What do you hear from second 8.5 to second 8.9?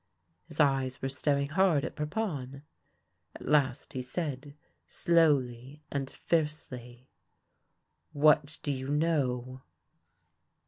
do you